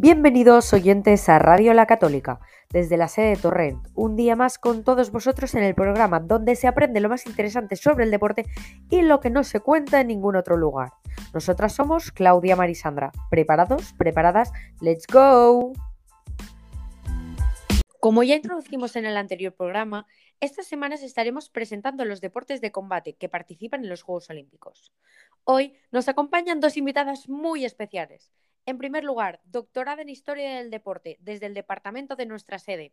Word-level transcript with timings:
Bienvenidos 0.00 0.72
oyentes 0.72 1.28
a 1.28 1.40
Radio 1.40 1.74
La 1.74 1.86
Católica, 1.86 2.38
desde 2.70 2.96
la 2.96 3.08
sede 3.08 3.30
de 3.30 3.36
Torrent, 3.36 3.84
un 3.96 4.14
día 4.14 4.36
más 4.36 4.56
con 4.56 4.84
todos 4.84 5.10
vosotros 5.10 5.56
en 5.56 5.64
el 5.64 5.74
programa 5.74 6.20
donde 6.20 6.54
se 6.54 6.68
aprende 6.68 7.00
lo 7.00 7.08
más 7.08 7.26
interesante 7.26 7.74
sobre 7.74 8.04
el 8.04 8.12
deporte 8.12 8.46
y 8.90 9.02
lo 9.02 9.18
que 9.18 9.28
no 9.28 9.42
se 9.42 9.58
cuenta 9.58 10.00
en 10.00 10.06
ningún 10.06 10.36
otro 10.36 10.56
lugar. 10.56 10.92
Nosotras 11.34 11.74
somos 11.74 12.12
Claudia 12.12 12.54
Marisandra. 12.54 13.10
¿Preparados? 13.28 13.92
¿Preparadas? 13.94 14.52
¡Let's 14.80 15.04
go! 15.12 15.72
Como 17.98 18.22
ya 18.22 18.36
introducimos 18.36 18.94
en 18.94 19.04
el 19.04 19.16
anterior 19.16 19.52
programa, 19.52 20.06
estas 20.38 20.68
semanas 20.68 21.02
estaremos 21.02 21.50
presentando 21.50 22.04
los 22.04 22.20
deportes 22.20 22.60
de 22.60 22.70
combate 22.70 23.16
que 23.16 23.28
participan 23.28 23.82
en 23.82 23.90
los 23.90 24.02
Juegos 24.02 24.30
Olímpicos. 24.30 24.92
Hoy 25.42 25.74
nos 25.90 26.08
acompañan 26.08 26.60
dos 26.60 26.76
invitadas 26.76 27.28
muy 27.28 27.64
especiales. 27.64 28.30
En 28.68 28.76
primer 28.76 29.02
lugar, 29.02 29.40
doctorada 29.46 30.02
en 30.02 30.10
Historia 30.10 30.56
del 30.56 30.68
Deporte 30.68 31.16
desde 31.20 31.46
el 31.46 31.54
departamento 31.54 32.16
de 32.16 32.26
nuestra 32.26 32.58
sede. 32.58 32.92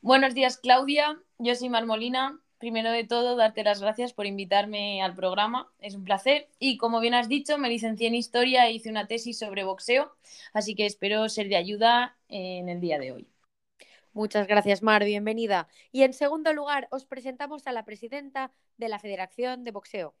Buenos 0.00 0.32
días, 0.32 0.56
Claudia. 0.56 1.20
Yo 1.36 1.54
soy 1.54 1.68
Marmolina. 1.68 2.40
Primero 2.56 2.90
de 2.90 3.04
todo, 3.04 3.36
darte 3.36 3.62
las 3.62 3.82
gracias 3.82 4.14
por 4.14 4.24
invitarme 4.24 5.02
al 5.02 5.14
programa. 5.14 5.70
Es 5.80 5.94
un 5.94 6.04
placer. 6.04 6.48
Y 6.58 6.78
como 6.78 7.00
bien 7.00 7.12
has 7.12 7.28
dicho, 7.28 7.58
me 7.58 7.68
licencié 7.68 8.08
en 8.08 8.14
Historia 8.14 8.66
e 8.66 8.72
hice 8.72 8.88
una 8.88 9.06
tesis 9.06 9.38
sobre 9.38 9.64
boxeo, 9.64 10.16
así 10.54 10.74
que 10.74 10.86
espero 10.86 11.28
ser 11.28 11.50
de 11.50 11.56
ayuda 11.56 12.16
en 12.30 12.70
el 12.70 12.80
día 12.80 12.98
de 12.98 13.12
hoy. 13.12 13.28
Muchas 14.14 14.46
gracias, 14.46 14.82
Mar. 14.82 15.04
Bienvenida. 15.04 15.68
Y 15.92 16.04
en 16.04 16.14
segundo 16.14 16.54
lugar, 16.54 16.88
os 16.90 17.04
presentamos 17.04 17.66
a 17.66 17.72
la 17.72 17.84
presidenta 17.84 18.50
de 18.78 18.88
la 18.88 18.98
Federación 18.98 19.62
de 19.62 19.72
Boxeo. 19.72 20.14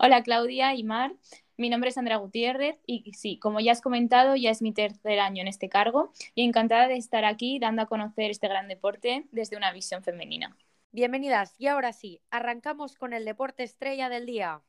Hola, 0.00 0.22
Claudia 0.22 0.76
y 0.76 0.84
Mar. 0.84 1.16
Mi 1.56 1.70
nombre 1.70 1.90
es 1.90 1.98
Andrea 1.98 2.18
Gutiérrez 2.18 2.78
y 2.86 3.12
sí, 3.14 3.36
como 3.36 3.58
ya 3.58 3.72
has 3.72 3.80
comentado, 3.80 4.36
ya 4.36 4.50
es 4.50 4.62
mi 4.62 4.72
tercer 4.72 5.18
año 5.18 5.42
en 5.42 5.48
este 5.48 5.68
cargo 5.68 6.12
y 6.36 6.44
encantada 6.44 6.86
de 6.86 6.96
estar 6.96 7.24
aquí 7.24 7.58
dando 7.58 7.82
a 7.82 7.86
conocer 7.86 8.30
este 8.30 8.46
gran 8.46 8.68
deporte 8.68 9.26
desde 9.32 9.56
una 9.56 9.72
visión 9.72 10.04
femenina. 10.04 10.56
Bienvenidas 10.92 11.56
y 11.58 11.66
ahora 11.66 11.92
sí, 11.92 12.20
arrancamos 12.30 12.94
con 12.94 13.12
el 13.12 13.24
deporte 13.24 13.64
estrella 13.64 14.08
del 14.08 14.26
día. 14.26 14.62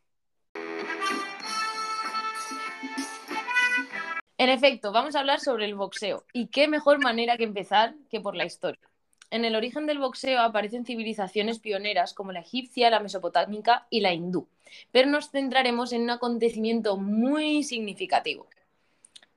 En 4.40 4.50
efecto, 4.50 4.92
vamos 4.92 5.16
a 5.16 5.20
hablar 5.20 5.42
sobre 5.42 5.66
el 5.66 5.76
boxeo 5.76 6.26
y 6.34 6.48
qué 6.48 6.68
mejor 6.68 6.98
manera 6.98 7.38
que 7.38 7.44
empezar 7.44 7.94
que 8.10 8.20
por 8.20 8.36
la 8.36 8.46
historia. 8.46 8.90
En 9.32 9.46
el 9.46 9.56
origen 9.56 9.86
del 9.86 10.00
boxeo 10.00 10.42
aparecen 10.42 10.86
civilizaciones 10.86 11.60
pioneras 11.60 12.14
como 12.14 12.32
la 12.32 12.40
egipcia, 12.40 12.90
la 12.90 13.00
mesopotámica 13.00 13.86
y 13.90 14.02
la 14.02 14.14
hindú, 14.14 14.48
pero 14.92 15.10
nos 15.10 15.30
centraremos 15.30 15.94
en 15.94 16.02
un 16.02 16.10
acontecimiento 16.10 16.98
muy 16.98 17.64
significativo. 17.64 18.48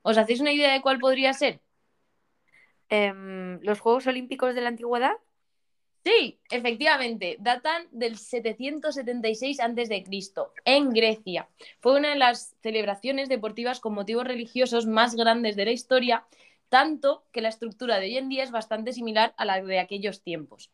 ¿Os 0.01 0.17
hacéis 0.17 0.41
una 0.41 0.51
idea 0.51 0.73
de 0.73 0.81
cuál 0.81 0.99
podría 0.99 1.33
ser? 1.33 1.61
Em, 2.89 3.59
¿Los 3.61 3.79
Juegos 3.79 4.07
Olímpicos 4.07 4.55
de 4.55 4.61
la 4.61 4.69
Antigüedad? 4.69 5.13
Sí, 6.03 6.37
efectivamente, 6.51 7.37
datan 7.39 7.87
del 7.91 8.17
776 8.17 9.59
a.C. 9.61 10.03
en 10.65 10.89
Grecia. 10.89 11.47
Fue 11.79 11.97
una 11.97 12.09
de 12.09 12.17
las 12.17 12.57
celebraciones 12.61 13.29
deportivas 13.29 13.79
con 13.79 13.93
motivos 13.93 14.25
religiosos 14.25 14.85
más 14.85 15.15
grandes 15.15 15.55
de 15.55 15.65
la 15.65 15.71
historia 15.71 16.25
tanto 16.73 17.23
que 17.31 17.41
la 17.41 17.49
estructura 17.49 17.99
de 17.99 18.07
hoy 18.07 18.17
en 18.17 18.29
día 18.29 18.43
es 18.43 18.49
bastante 18.49 18.93
similar 18.93 19.35
a 19.37 19.45
la 19.45 19.61
de 19.61 19.77
aquellos 19.77 20.23
tiempos. 20.23 20.71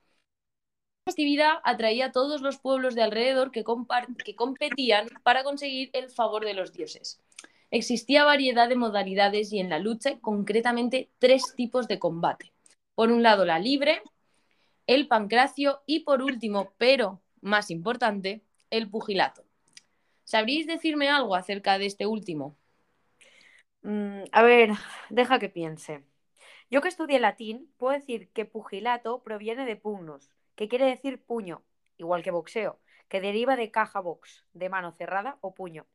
La 1.05 1.11
festividad 1.11 1.55
atraía 1.66 2.05
a 2.05 2.11
todos 2.14 2.39
los 2.39 2.58
pueblos 2.58 2.95
de 2.95 3.03
alrededor 3.03 3.52
que, 3.52 3.66
que 4.23 4.36
competían 4.38 5.09
para 5.23 5.44
conseguir 5.44 5.89
el 5.92 6.09
favor 6.09 6.45
de 6.45 6.53
los 6.53 6.72
dioses. 6.72 7.20
Existía 7.70 8.23
variedad 8.23 8.70
de 8.70 8.77
modalidades 8.77 9.52
y 9.52 9.59
en 9.59 9.70
la 9.70 9.77
lucha 9.77 10.20
concretamente 10.22 11.09
tres 11.20 11.53
tipos 11.58 11.89
de 11.89 12.00
combate. 12.00 12.53
Por 12.95 13.11
un 13.11 13.22
lado 13.22 13.44
la 13.44 13.59
libre, 13.59 14.02
el 14.88 15.09
pancracio 15.09 15.82
y 15.86 16.05
por 16.05 16.21
último, 16.21 16.71
pero 16.77 17.20
más 17.42 17.71
importante, 17.71 18.42
el 18.70 18.89
pugilato. 18.89 19.43
¿Sabríais 20.23 20.65
decirme 20.65 21.09
algo 21.09 21.36
acerca 21.36 21.77
de 21.77 21.88
este 21.88 22.05
último? 22.05 22.55
Mm, 23.81 24.23
a 24.31 24.41
ver, 24.43 24.71
deja 25.09 25.39
que 25.39 25.49
piense. 25.49 26.03
Yo 26.69 26.81
que 26.81 26.89
estudié 26.89 27.19
latín, 27.19 27.71
puedo 27.77 27.93
decir 27.93 28.29
que 28.29 28.45
pugilato 28.45 29.23
proviene 29.23 29.65
de 29.65 29.75
pugnus, 29.75 30.29
que 30.55 30.67
quiere 30.67 30.85
decir 30.85 31.21
puño, 31.21 31.63
igual 31.97 32.21
que 32.23 32.31
boxeo, 32.31 32.79
que 33.07 33.21
deriva 33.21 33.55
de 33.55 33.71
caja 33.71 33.99
box, 33.99 34.45
de 34.53 34.69
mano 34.69 34.91
cerrada 34.91 35.37
o 35.41 35.53
puño. 35.53 35.85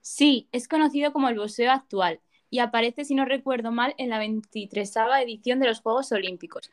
Sí, 0.00 0.48
es 0.52 0.68
conocido 0.68 1.12
como 1.12 1.28
el 1.28 1.38
boxeo 1.38 1.70
actual 1.70 2.20
y 2.50 2.58
aparece, 2.58 3.04
si 3.04 3.14
no 3.14 3.24
recuerdo 3.24 3.70
mal, 3.70 3.94
en 3.96 4.10
la 4.10 4.18
23 4.18 4.92
edición 5.22 5.58
de 5.58 5.68
los 5.68 5.80
Juegos 5.80 6.12
Olímpicos. 6.12 6.70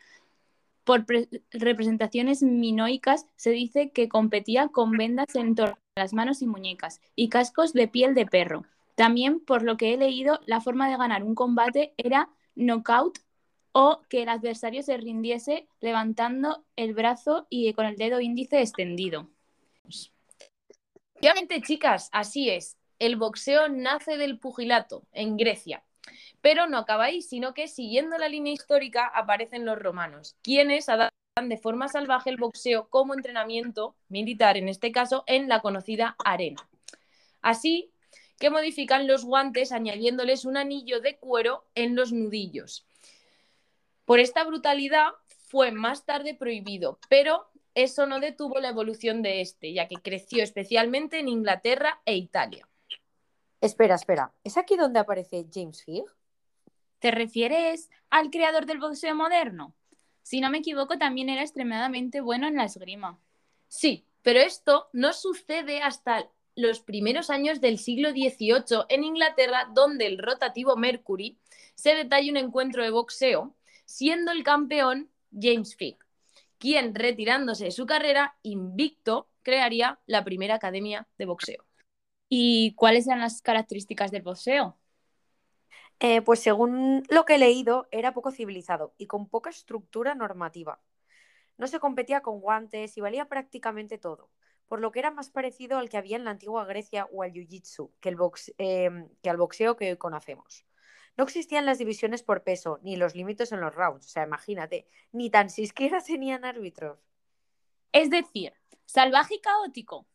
Por 0.84 1.06
representaciones 1.52 2.42
minoicas 2.42 3.28
se 3.36 3.52
dice 3.52 3.92
que 3.92 4.10
competía 4.10 4.70
con 4.70 4.92
vendas 4.92 5.36
en 5.36 5.56
torno 5.56 5.78
a 5.96 6.02
las 6.02 6.14
manos 6.14 6.42
y 6.42 6.48
muñecas 6.48 7.00
y 7.16 7.30
cascos 7.30 7.72
de 7.74 7.88
piel 7.88 8.16
de 8.16 8.26
perro. 8.26 8.66
También, 9.00 9.40
por 9.40 9.64
lo 9.64 9.78
que 9.78 9.94
he 9.94 9.98
leído, 9.98 10.42
la 10.46 10.60
forma 10.60 10.90
de 10.90 10.98
ganar 10.98 11.24
un 11.24 11.34
combate 11.34 11.94
era 11.96 12.28
knockout 12.56 13.20
o 13.72 14.02
que 14.10 14.24
el 14.24 14.28
adversario 14.28 14.84
se 14.84 14.98
rindiese 14.98 15.70
levantando 15.80 16.66
el 16.76 16.94
brazo 16.94 17.48
y 17.50 17.72
con 17.72 17.86
el 17.86 17.96
dedo 17.96 18.20
índice 18.20 18.60
extendido. 18.60 19.30
Obviamente, 21.18 21.62
chicas, 21.62 22.10
así 22.12 22.50
es. 22.50 22.78
El 23.00 23.16
boxeo 23.16 23.70
nace 23.70 24.18
del 24.18 24.38
pugilato 24.38 25.08
en 25.14 25.38
Grecia. 25.38 25.86
Pero 26.42 26.68
no 26.68 26.78
acaba 26.78 27.06
ahí, 27.06 27.22
sino 27.22 27.54
que 27.54 27.70
siguiendo 27.70 28.18
la 28.18 28.28
línea 28.28 28.52
histórica 28.52 29.08
aparecen 29.08 29.64
los 29.64 29.80
romanos, 29.80 30.36
quienes 30.42 30.90
adaptan 30.90 31.48
de 31.48 31.58
forma 31.58 31.88
salvaje 31.88 32.32
el 32.32 32.36
boxeo 32.36 32.90
como 32.90 33.14
entrenamiento 33.14 33.96
militar, 34.10 34.58
en 34.58 34.68
este 34.68 34.92
caso 34.92 35.24
en 35.26 35.48
la 35.48 35.62
conocida 35.62 36.18
arena. 36.26 36.68
Así, 37.42 37.94
que 38.40 38.50
modifican 38.50 39.06
los 39.06 39.26
guantes 39.26 39.72
añadiéndoles 39.72 40.46
un 40.46 40.58
anillo 40.58 41.02
de 41.02 41.18
cuero 41.18 41.66
en 41.76 41.96
los 41.96 42.12
nudillos. 42.12 42.88
Por 44.06 44.20
esta 44.20 44.44
brutalidad 44.44 45.10
fue 45.50 45.72
más 45.72 46.06
tarde 46.06 46.34
prohibido, 46.34 47.00
pero 47.10 47.50
eso 47.76 48.06
no 48.06 48.20
detuvo 48.20 48.60
la 48.60 48.70
evolución 48.70 49.22
de 49.22 49.42
este, 49.42 49.74
ya 49.74 49.88
que 49.88 49.98
creció 49.98 50.42
especialmente 50.42 51.20
en 51.20 51.28
Inglaterra 51.28 52.02
e 52.06 52.16
Italia. 52.16 52.68
Espera, 53.62 53.96
espera, 53.96 54.34
¿es 54.44 54.58
aquí 54.58 54.78
donde 54.78 55.00
aparece 55.00 55.46
James 55.54 55.84
Figg? 55.84 56.06
¿Te 57.00 57.12
refieres 57.12 57.90
al 58.10 58.30
creador 58.30 58.66
del 58.66 58.80
boxeo 58.80 59.16
moderno? 59.16 59.76
Si 60.24 60.42
no 60.42 60.50
me 60.50 60.60
equivoco, 60.60 60.98
también 60.98 61.30
era 61.30 61.42
extremadamente 61.42 62.22
bueno 62.22 62.48
en 62.48 62.56
la 62.56 62.66
esgrima. 62.66 63.20
Sí, 63.68 64.06
pero 64.22 64.40
esto 64.40 64.90
no 64.94 65.14
sucede 65.14 65.82
hasta 65.82 66.30
los 66.60 66.82
primeros 66.82 67.30
años 67.30 67.62
del 67.62 67.80
siglo 67.80 68.12
XVIII 68.12 68.86
en 68.90 69.04
Inglaterra, 69.04 69.70
donde 69.74 70.06
el 70.06 70.18
rotativo 70.18 70.76
Mercury 70.76 71.38
se 71.76 71.96
detalla 71.96 72.32
un 72.32 72.38
encuentro 72.38 72.84
de 72.84 72.90
boxeo, 72.90 73.56
siendo 73.86 74.32
el 74.32 74.44
campeón 74.44 75.10
James 75.32 75.76
Figg, 75.76 75.98
quien, 76.58 76.94
retirándose 76.94 77.66
de 77.66 77.72
su 77.72 77.86
carrera, 77.86 78.36
invicto, 78.44 79.30
crearía 79.42 80.00
la 80.06 80.24
primera 80.24 80.56
academia 80.56 81.08
de 81.18 81.26
boxeo. 81.26 81.66
¿Y 82.28 82.76
cuáles 82.76 83.08
eran 83.08 83.22
las 83.22 83.42
características 83.42 84.12
del 84.12 84.22
boxeo? 84.22 84.78
Eh, 86.02 86.22
pues 86.22 86.42
según 86.42 87.04
lo 87.10 87.26
que 87.26 87.36
he 87.36 87.40
leído, 87.40 87.88
era 87.92 88.14
poco 88.14 88.32
civilizado 88.32 88.94
y 88.98 89.08
con 89.08 89.28
poca 89.30 89.50
estructura 89.50 90.14
normativa. 90.14 90.82
No 91.58 91.68
se 91.68 91.80
competía 91.80 92.22
con 92.22 92.40
guantes 92.40 92.98
y 92.98 93.02
valía 93.02 93.26
prácticamente 93.26 93.98
todo 93.98 94.30
por 94.70 94.80
lo 94.80 94.92
que 94.92 95.00
era 95.00 95.12
más 95.12 95.32
parecido 95.32 95.78
al 95.78 95.90
que 95.90 95.98
había 95.98 96.16
en 96.16 96.24
la 96.24 96.32
antigua 96.32 96.64
Grecia 96.64 97.10
o 97.12 97.24
al 97.24 97.34
jiu-jitsu 97.34 97.92
que, 98.00 98.16
em, 98.60 99.10
que 99.22 99.30
al 99.30 99.38
boxeo 99.38 99.76
que 99.76 99.90
hoy 99.90 99.98
conocemos. 99.98 100.66
No 101.18 101.26
existían 101.26 101.66
las 101.66 101.80
divisiones 101.80 102.24
por 102.24 102.44
peso, 102.44 102.80
ni 102.84 102.96
los 102.96 103.16
límites 103.16 103.52
en 103.52 103.60
los 103.60 103.76
rounds, 103.76 104.06
o 104.06 104.10
sea, 104.10 104.24
imagínate, 104.24 104.86
ni 105.12 105.30
tan 105.30 105.50
siquiera 105.50 106.02
tenían 106.06 106.46
árbitros. 106.46 107.00
Es 107.92 108.10
decir, 108.12 108.54
salvaje 108.86 109.36
y 109.36 109.42
caótico. 109.42 110.08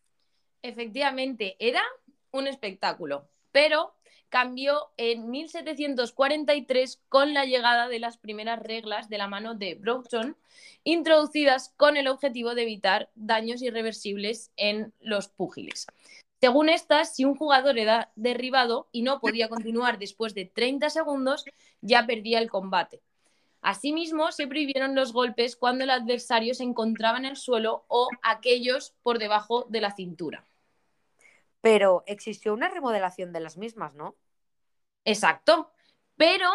Efectivamente, 0.62 1.56
era 1.58 1.82
un 2.30 2.46
espectáculo, 2.46 3.28
pero 3.54 3.94
cambió 4.30 4.88
en 4.96 5.30
1743 5.30 7.00
con 7.08 7.34
la 7.34 7.44
llegada 7.44 7.86
de 7.86 8.00
las 8.00 8.16
primeras 8.18 8.60
reglas 8.60 9.08
de 9.08 9.16
la 9.16 9.28
mano 9.28 9.54
de 9.54 9.76
Broughton, 9.76 10.36
introducidas 10.82 11.72
con 11.76 11.96
el 11.96 12.08
objetivo 12.08 12.56
de 12.56 12.62
evitar 12.62 13.10
daños 13.14 13.62
irreversibles 13.62 14.50
en 14.56 14.92
los 14.98 15.28
púgiles. 15.28 15.86
Según 16.40 16.68
estas, 16.68 17.14
si 17.14 17.24
un 17.24 17.36
jugador 17.36 17.78
era 17.78 18.10
derribado 18.16 18.88
y 18.90 19.02
no 19.02 19.20
podía 19.20 19.48
continuar 19.48 20.00
después 20.00 20.34
de 20.34 20.46
30 20.46 20.90
segundos, 20.90 21.44
ya 21.80 22.04
perdía 22.06 22.40
el 22.40 22.50
combate. 22.50 23.02
Asimismo, 23.62 24.32
se 24.32 24.48
prohibieron 24.48 24.96
los 24.96 25.12
golpes 25.12 25.54
cuando 25.54 25.84
el 25.84 25.90
adversario 25.90 26.54
se 26.54 26.64
encontraba 26.64 27.18
en 27.18 27.26
el 27.26 27.36
suelo 27.36 27.84
o 27.86 28.08
aquellos 28.20 28.94
por 29.04 29.20
debajo 29.20 29.64
de 29.68 29.80
la 29.80 29.92
cintura. 29.92 30.44
Pero 31.64 32.04
existió 32.06 32.52
una 32.52 32.68
remodelación 32.68 33.32
de 33.32 33.40
las 33.40 33.56
mismas, 33.56 33.94
¿no? 33.94 34.18
Exacto. 35.06 35.70
Pero 36.14 36.50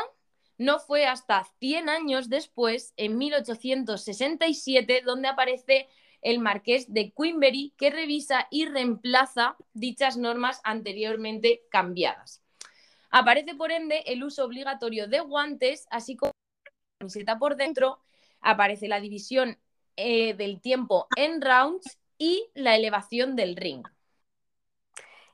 no 0.59 0.77
fue 0.77 1.07
hasta 1.07 1.45
100 1.57 1.89
años 1.89 2.29
después, 2.29 2.93
en 2.95 3.17
1867, 3.17 5.01
donde 5.03 5.27
aparece 5.27 5.87
el 6.21 6.37
marqués 6.37 6.93
de 6.93 7.11
Queenberry, 7.11 7.73
que 7.75 7.89
revisa 7.89 8.47
y 8.51 8.67
reemplaza 8.67 9.57
dichas 9.73 10.15
normas 10.15 10.61
anteriormente 10.63 11.63
cambiadas. 11.71 12.43
Aparece, 13.09 13.55
por 13.55 13.71
ende, 13.71 14.03
el 14.05 14.23
uso 14.23 14.45
obligatorio 14.45 15.07
de 15.07 15.21
guantes, 15.21 15.87
así 15.89 16.17
como 16.17 16.33
la 16.65 16.71
camiseta 16.99 17.39
por 17.39 17.55
dentro, 17.55 17.99
aparece 18.41 18.87
la 18.87 18.99
división 18.99 19.57
eh, 19.95 20.35
del 20.35 20.61
tiempo 20.61 21.07
en 21.15 21.41
rounds 21.41 21.97
y 22.19 22.51
la 22.53 22.75
elevación 22.75 23.35
del 23.35 23.55
ring. 23.55 23.83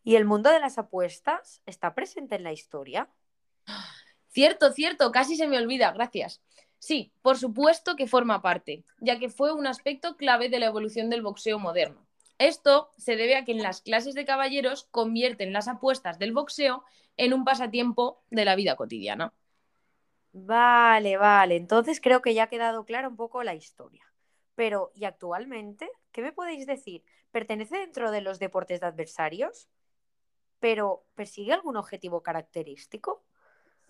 ¿Y 0.06 0.16
el 0.16 0.24
mundo 0.24 0.52
de 0.52 0.60
las 0.60 0.78
apuestas 0.78 1.64
está 1.66 1.96
presente 1.96 2.36
en 2.36 2.44
la 2.44 2.54
historia? 2.54 3.10
Cierto, 4.28 4.72
cierto, 4.72 5.12
casi 5.12 5.36
se 5.36 5.48
me 5.48 5.58
olvida, 5.58 5.92
gracias. 5.92 6.44
Sí, 6.78 7.12
por 7.24 7.40
supuesto 7.40 7.96
que 7.96 8.06
forma 8.06 8.44
parte, 8.44 8.86
ya 9.00 9.18
que 9.18 9.30
fue 9.30 9.52
un 9.52 9.66
aspecto 9.66 10.16
clave 10.16 10.48
de 10.48 10.60
la 10.60 10.68
evolución 10.68 11.10
del 11.10 11.24
boxeo 11.24 11.58
moderno. 11.58 12.06
Esto 12.38 12.92
se 12.98 13.16
debe 13.16 13.36
a 13.36 13.46
que 13.46 13.54
en 13.54 13.64
las 13.64 13.82
clases 13.82 14.14
de 14.14 14.26
caballeros 14.26 14.88
convierten 14.92 15.52
las 15.52 15.68
apuestas 15.68 16.20
del 16.20 16.34
boxeo 16.34 16.84
en 17.18 17.34
un 17.34 17.44
pasatiempo 17.44 18.22
de 18.30 18.46
la 18.46 18.56
vida 18.56 18.76
cotidiana. 18.76 19.34
Vale, 20.34 21.18
vale. 21.18 21.56
Entonces 21.56 22.00
creo 22.00 22.22
que 22.22 22.36
ya 22.36 22.44
ha 22.44 22.50
quedado 22.50 22.86
clara 22.86 23.08
un 23.10 23.16
poco 23.16 23.42
la 23.44 23.56
historia. 23.56 24.04
Pero, 24.54 24.92
¿y 24.94 25.06
actualmente? 25.06 25.90
¿Qué 26.12 26.22
me 26.22 26.32
podéis 26.32 26.68
decir? 26.68 27.04
¿Pertenece 27.32 27.78
dentro 27.80 28.12
de 28.12 28.22
los 28.22 28.38
deportes 28.38 28.82
de 28.82 28.88
adversarios? 28.88 29.68
¿Pero 30.66 31.04
persigue 31.14 31.54
algún 31.54 31.78
objetivo 31.78 32.24
característico? 32.24 33.22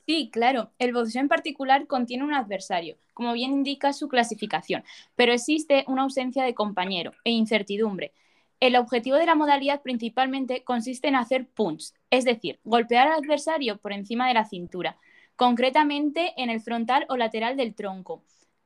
Sí, 0.05 0.29
claro. 0.29 0.71
El 0.77 0.91
boxeo 0.91 1.21
en 1.21 1.29
particular 1.29 1.87
contiene 1.87 2.25
un 2.25 2.33
adversario, 2.33 2.97
como 3.13 3.31
bien 3.31 3.53
indica 3.53 3.93
su 3.93 4.09
clasificación, 4.09 4.83
pero 5.15 5.31
existe 5.31 5.85
una 5.87 6.01
ausencia 6.01 6.43
de 6.43 6.53
compañero 6.53 7.13
e 7.23 7.31
incertidumbre. 7.31 8.11
El 8.59 8.75
objetivo 8.75 9.15
de 9.15 9.25
la 9.25 9.35
modalidad 9.35 9.83
principalmente 9.83 10.65
consiste 10.65 11.07
en 11.07 11.15
hacer 11.15 11.47
punch, 11.47 11.93
es 12.09 12.25
decir, 12.25 12.59
golpear 12.65 13.07
al 13.07 13.23
adversario 13.23 13.77
por 13.77 13.93
encima 13.93 14.27
de 14.27 14.33
la 14.33 14.43
cintura, 14.43 14.97
concretamente 15.37 16.33
en 16.35 16.49
el 16.49 16.59
frontal 16.59 17.05
o 17.07 17.15
lateral 17.15 17.55
del 17.55 17.73
tronco 17.73 18.21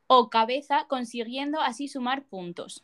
o 0.07 0.31
cabeza, 0.31 0.87
consiguiendo 0.87 1.61
así 1.61 1.87
sumar 1.87 2.23
puntos. 2.23 2.83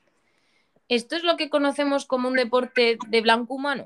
¿Esto 0.88 1.16
es 1.16 1.24
lo 1.24 1.36
que 1.36 1.50
conocemos 1.50 2.06
como 2.06 2.28
un 2.28 2.36
deporte 2.36 3.00
de 3.08 3.22
blanco 3.22 3.56
humano? 3.56 3.86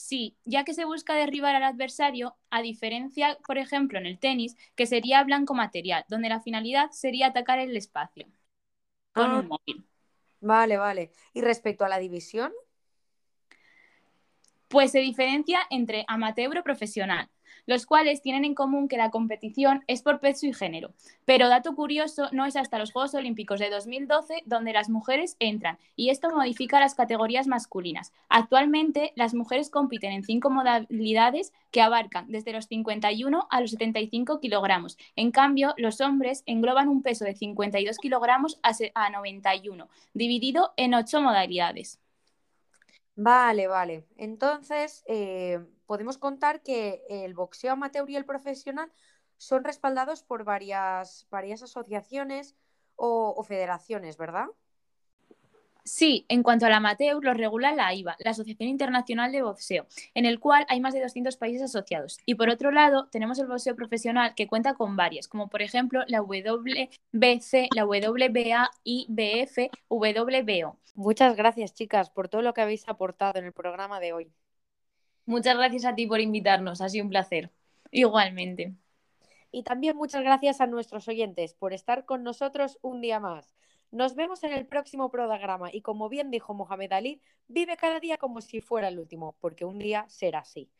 Sí, 0.00 0.36
ya 0.44 0.64
que 0.64 0.74
se 0.74 0.84
busca 0.84 1.14
derribar 1.14 1.54
al 1.56 1.62
adversario, 1.64 2.36
a 2.50 2.62
diferencia, 2.62 3.38
por 3.46 3.58
ejemplo, 3.58 3.98
en 3.98 4.06
el 4.06 4.18
tenis, 4.18 4.56
que 4.76 4.86
sería 4.86 5.22
blanco 5.24 5.54
material, 5.54 6.04
donde 6.08 6.28
la 6.28 6.40
finalidad 6.40 6.90
sería 6.92 7.28
atacar 7.28 7.58
el 7.58 7.76
espacio 7.76 8.26
con 9.14 9.32
Ah. 9.32 9.34
un 9.34 9.48
móvil. 9.48 9.86
Vale, 10.40 10.76
vale. 10.78 11.12
¿Y 11.32 11.42
respecto 11.42 11.84
a 11.84 11.88
la 11.88 11.98
división? 11.98 12.52
Pues 14.68 14.92
se 14.92 14.98
diferencia 15.00 15.60
entre 15.70 16.04
amateur 16.08 16.58
o 16.58 16.62
profesional, 16.62 17.28
los 17.64 17.86
cuales 17.86 18.20
tienen 18.20 18.44
en 18.44 18.54
común 18.54 18.86
que 18.88 18.98
la 18.98 19.10
competición 19.10 19.82
es 19.86 20.02
por 20.02 20.20
peso 20.20 20.46
y 20.46 20.52
género. 20.52 20.92
Pero 21.24 21.48
dato 21.48 21.74
curioso, 21.74 22.28
no 22.32 22.44
es 22.44 22.54
hasta 22.54 22.78
los 22.78 22.92
Juegos 22.92 23.14
Olímpicos 23.14 23.60
de 23.60 23.70
2012 23.70 24.42
donde 24.44 24.74
las 24.74 24.90
mujeres 24.90 25.36
entran, 25.38 25.78
y 25.96 26.10
esto 26.10 26.28
modifica 26.30 26.80
las 26.80 26.94
categorías 26.94 27.46
masculinas. 27.46 28.12
Actualmente, 28.28 29.12
las 29.16 29.32
mujeres 29.32 29.70
compiten 29.70 30.12
en 30.12 30.24
cinco 30.24 30.50
modalidades 30.50 31.52
que 31.70 31.80
abarcan 31.80 32.30
desde 32.30 32.52
los 32.52 32.66
51 32.66 33.48
a 33.50 33.62
los 33.62 33.70
75 33.70 34.38
kilogramos. 34.40 34.98
En 35.16 35.30
cambio, 35.30 35.72
los 35.78 36.00
hombres 36.02 36.42
engloban 36.44 36.88
un 36.88 37.02
peso 37.02 37.24
de 37.24 37.34
52 37.34 37.96
kilogramos 37.98 38.58
a 38.62 38.74
se- 38.74 38.92
a 38.94 39.08
91, 39.08 39.88
dividido 40.12 40.72
en 40.76 40.92
ocho 40.94 41.22
modalidades. 41.22 41.98
Vale, 43.20 43.66
vale. 43.66 44.06
Entonces, 44.16 45.02
eh, 45.08 45.58
podemos 45.86 46.18
contar 46.18 46.62
que 46.62 47.02
el 47.08 47.34
boxeo 47.34 47.72
amateur 47.72 48.08
y 48.08 48.14
el 48.16 48.24
profesional 48.24 48.92
son 49.36 49.64
respaldados 49.64 50.22
por 50.22 50.44
varias, 50.44 51.26
varias 51.30 51.62
asociaciones 51.62 52.56
o, 52.94 53.34
o 53.36 53.42
federaciones, 53.42 54.16
¿verdad? 54.18 54.46
Sí, 55.88 56.26
en 56.28 56.42
cuanto 56.42 56.66
al 56.66 56.74
amateur, 56.74 57.24
lo 57.24 57.32
regula 57.32 57.72
la 57.72 57.94
IVA, 57.94 58.14
la 58.18 58.32
Asociación 58.32 58.68
Internacional 58.68 59.32
de 59.32 59.40
Boxeo, 59.40 59.86
en 60.12 60.26
el 60.26 60.38
cual 60.38 60.66
hay 60.68 60.80
más 60.80 60.92
de 60.92 61.00
200 61.00 61.38
países 61.38 61.62
asociados. 61.62 62.18
Y 62.26 62.34
por 62.34 62.50
otro 62.50 62.70
lado, 62.70 63.08
tenemos 63.10 63.38
el 63.38 63.46
boxeo 63.46 63.74
profesional 63.74 64.34
que 64.34 64.46
cuenta 64.46 64.74
con 64.74 64.96
varias, 64.96 65.28
como 65.28 65.48
por 65.48 65.62
ejemplo 65.62 66.04
la 66.06 66.20
WBC, 66.20 67.68
la 67.74 67.86
WBA, 67.86 68.70
IBF, 68.84 69.70
WBO. 69.88 70.78
Muchas 70.94 71.36
gracias, 71.36 71.72
chicas, 71.72 72.10
por 72.10 72.28
todo 72.28 72.42
lo 72.42 72.52
que 72.52 72.60
habéis 72.60 72.86
aportado 72.86 73.38
en 73.38 73.46
el 73.46 73.54
programa 73.54 73.98
de 73.98 74.12
hoy. 74.12 74.30
Muchas 75.24 75.56
gracias 75.56 75.86
a 75.86 75.94
ti 75.94 76.06
por 76.06 76.20
invitarnos, 76.20 76.82
ha 76.82 76.90
sido 76.90 77.04
un 77.04 77.10
placer. 77.10 77.50
Igualmente. 77.90 78.74
Y 79.50 79.62
también 79.62 79.96
muchas 79.96 80.22
gracias 80.22 80.60
a 80.60 80.66
nuestros 80.66 81.08
oyentes 81.08 81.54
por 81.54 81.72
estar 81.72 82.04
con 82.04 82.24
nosotros 82.24 82.78
un 82.82 83.00
día 83.00 83.20
más. 83.20 83.54
Nos 83.90 84.14
vemos 84.14 84.44
en 84.44 84.52
el 84.54 84.66
próximo 84.66 85.10
programa 85.10 85.68
y 85.72 85.82
como 85.82 86.08
bien 86.08 86.30
dijo 86.30 86.54
Mohamed 86.54 86.90
Ali, 86.92 87.20
vive 87.48 87.76
cada 87.76 88.00
día 88.00 88.16
como 88.16 88.40
si 88.40 88.60
fuera 88.62 88.88
el 88.88 88.98
último, 88.98 89.36
porque 89.40 89.66
un 89.66 89.78
día 89.78 90.06
será 90.08 90.38
así. 90.40 90.70